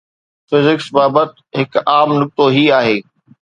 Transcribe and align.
physics 0.49 0.87
بابت 0.95 1.29
هڪ 1.57 1.71
عام 1.93 2.09
نقطو 2.19 2.45
هي 2.55 2.65
آهي 2.79 2.97